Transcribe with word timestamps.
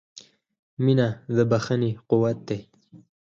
•مینه 0.83 1.07
د 1.35 1.37
بښنې 1.51 1.91
قوت 2.09 2.37
دی. 2.47 2.59